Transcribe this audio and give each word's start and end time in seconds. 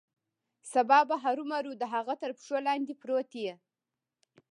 سبا 0.73 0.99
به 1.09 1.15
هرومرو 1.25 1.71
د 1.77 1.83
هغه 1.93 2.13
تر 2.21 2.31
پښو 2.37 2.57
لاندې 2.67 2.93
پروت 3.01 3.31
یې. 3.43 3.53